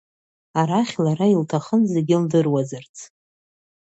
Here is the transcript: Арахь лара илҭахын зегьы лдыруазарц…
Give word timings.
Арахь 0.59 0.95
лара 1.03 1.27
илҭахын 1.35 1.81
зегьы 1.93 2.15
лдыруазарц… 2.21 2.95